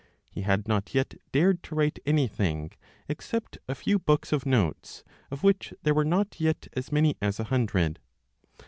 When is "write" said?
1.75-1.99